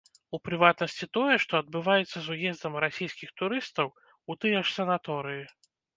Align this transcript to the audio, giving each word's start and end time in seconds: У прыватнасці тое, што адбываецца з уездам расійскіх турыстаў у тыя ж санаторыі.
У 0.35 0.37
прыватнасці 0.47 1.07
тое, 1.17 1.35
што 1.43 1.53
адбываецца 1.63 2.17
з 2.27 2.37
уездам 2.37 2.73
расійскіх 2.85 3.29
турыстаў 3.43 3.87
у 4.01 4.33
тыя 4.45 4.57
ж 4.71 4.75
санаторыі. 4.79 5.45